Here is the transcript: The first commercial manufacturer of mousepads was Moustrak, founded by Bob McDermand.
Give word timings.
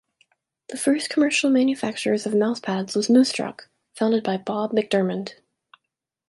The 0.69 0.79
first 0.79 1.11
commercial 1.11 1.51
manufacturer 1.51 2.15
of 2.15 2.23
mousepads 2.33 2.95
was 2.95 3.07
Moustrak, 3.07 3.67
founded 3.93 4.23
by 4.23 4.35
Bob 4.37 4.71
McDermand. 4.71 5.35